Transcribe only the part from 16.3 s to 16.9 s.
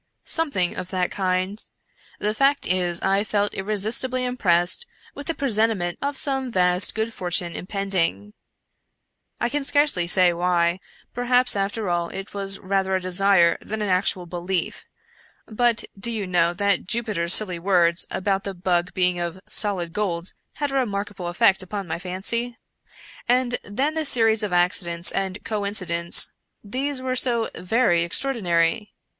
152 Edgar Allan Poe that